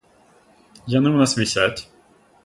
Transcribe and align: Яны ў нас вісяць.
Яны 0.93 1.09
ў 1.11 1.17
нас 1.23 1.35
вісяць. 1.41 1.81